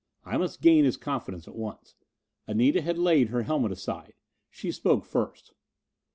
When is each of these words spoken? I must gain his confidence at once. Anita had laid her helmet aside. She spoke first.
I 0.25 0.35
must 0.37 0.61
gain 0.63 0.83
his 0.83 0.97
confidence 0.97 1.47
at 1.47 1.53
once. 1.53 1.93
Anita 2.47 2.81
had 2.81 2.97
laid 2.97 3.29
her 3.29 3.43
helmet 3.43 3.71
aside. 3.71 4.15
She 4.49 4.71
spoke 4.71 5.05
first. 5.05 5.53